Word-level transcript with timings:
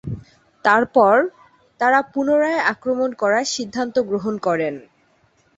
তারপর, 0.65 1.15
তারা 1.81 1.99
পুনরায় 2.13 2.61
আক্রমণ 2.73 3.09
করার 3.21 3.45
সিদ্ধান্ত 3.55 3.95
গ্রহণ 4.09 4.35
করেন। 4.47 4.75